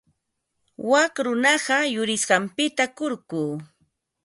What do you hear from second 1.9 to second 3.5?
yurisqanpita kurku.